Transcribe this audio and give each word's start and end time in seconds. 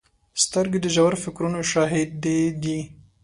سترګې 0.43 0.79
د 0.83 0.87
ژور 0.95 1.13
فکرونو 1.23 1.59
شاهدې 1.71 2.41
دي 2.63 2.79